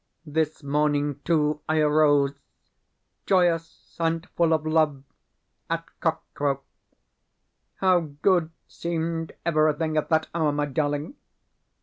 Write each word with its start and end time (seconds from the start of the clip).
This 0.25 0.63
morning, 0.63 1.19
too, 1.23 1.61
I 1.69 1.77
arose 1.77 2.33
(joyous 3.27 3.95
and 3.99 4.27
full 4.29 4.51
of 4.51 4.65
love) 4.65 5.03
at 5.69 5.83
cockcrow. 5.99 6.61
How 7.75 7.99
good 8.23 8.49
seemed 8.67 9.33
everything 9.45 9.97
at 9.97 10.09
that 10.09 10.25
hour, 10.33 10.51
my 10.51 10.65
darling! 10.65 11.17